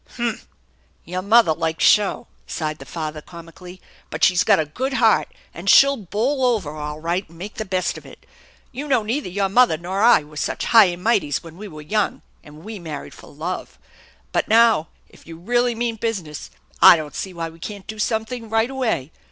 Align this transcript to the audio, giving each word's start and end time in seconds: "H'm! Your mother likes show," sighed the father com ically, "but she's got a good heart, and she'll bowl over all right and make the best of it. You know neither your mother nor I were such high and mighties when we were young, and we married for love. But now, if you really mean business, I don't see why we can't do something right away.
"H'm! 0.15 0.41
Your 1.05 1.21
mother 1.21 1.53
likes 1.53 1.83
show," 1.83 2.25
sighed 2.47 2.79
the 2.79 2.87
father 2.87 3.21
com 3.21 3.45
ically, 3.47 3.79
"but 4.09 4.23
she's 4.23 4.43
got 4.43 4.59
a 4.59 4.65
good 4.65 4.93
heart, 4.93 5.27
and 5.53 5.69
she'll 5.69 5.95
bowl 5.95 6.43
over 6.43 6.71
all 6.75 6.99
right 6.99 7.29
and 7.29 7.37
make 7.37 7.53
the 7.53 7.65
best 7.65 7.99
of 7.99 8.05
it. 8.07 8.25
You 8.71 8.87
know 8.87 9.03
neither 9.03 9.29
your 9.29 9.47
mother 9.47 9.77
nor 9.77 10.01
I 10.01 10.23
were 10.23 10.37
such 10.37 10.65
high 10.65 10.85
and 10.85 11.03
mighties 11.03 11.43
when 11.43 11.55
we 11.55 11.67
were 11.67 11.83
young, 11.83 12.23
and 12.43 12.63
we 12.63 12.79
married 12.79 13.13
for 13.13 13.31
love. 13.31 13.77
But 14.31 14.47
now, 14.47 14.87
if 15.07 15.27
you 15.27 15.37
really 15.37 15.75
mean 15.75 15.97
business, 15.97 16.49
I 16.81 16.95
don't 16.95 17.13
see 17.13 17.31
why 17.31 17.49
we 17.49 17.59
can't 17.59 17.85
do 17.85 17.99
something 17.99 18.49
right 18.49 18.71
away. 18.71 19.11